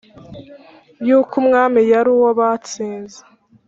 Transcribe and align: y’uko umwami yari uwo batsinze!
y’uko 1.07 1.33
umwami 1.41 1.79
yari 1.91 2.09
uwo 2.15 2.29
batsinze! 2.39 3.19